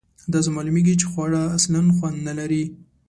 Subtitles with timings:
[0.33, 2.63] داسې معلومیږي چې خواړه اصلآ خوند نه لري.